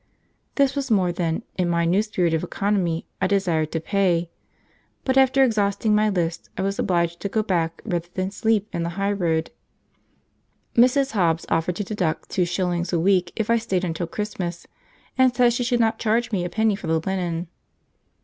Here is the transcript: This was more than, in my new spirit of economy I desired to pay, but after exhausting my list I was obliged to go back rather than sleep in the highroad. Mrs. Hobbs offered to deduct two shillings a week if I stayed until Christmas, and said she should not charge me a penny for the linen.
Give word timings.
This 0.55 0.75
was 0.75 0.89
more 0.89 1.11
than, 1.11 1.43
in 1.59 1.69
my 1.69 1.85
new 1.85 2.01
spirit 2.01 2.33
of 2.33 2.43
economy 2.43 3.05
I 3.21 3.27
desired 3.27 3.71
to 3.73 3.79
pay, 3.79 4.31
but 5.05 5.15
after 5.15 5.43
exhausting 5.43 5.93
my 5.93 6.09
list 6.09 6.49
I 6.57 6.63
was 6.63 6.79
obliged 6.79 7.19
to 7.19 7.29
go 7.29 7.43
back 7.43 7.83
rather 7.85 8.07
than 8.15 8.31
sleep 8.31 8.67
in 8.73 8.81
the 8.81 8.89
highroad. 8.97 9.51
Mrs. 10.73 11.11
Hobbs 11.11 11.45
offered 11.49 11.75
to 11.75 11.83
deduct 11.83 12.31
two 12.31 12.45
shillings 12.45 12.91
a 12.91 12.99
week 12.99 13.31
if 13.35 13.51
I 13.51 13.59
stayed 13.59 13.83
until 13.83 14.07
Christmas, 14.07 14.65
and 15.19 15.35
said 15.35 15.53
she 15.53 15.63
should 15.63 15.79
not 15.79 15.99
charge 15.99 16.31
me 16.31 16.43
a 16.43 16.49
penny 16.49 16.75
for 16.75 16.87
the 16.87 16.99
linen. 16.99 17.47